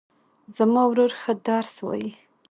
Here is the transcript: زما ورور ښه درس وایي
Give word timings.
زما 0.55 0.83
ورور 0.89 1.11
ښه 1.21 1.33
درس 1.47 1.73
وایي 1.85 2.09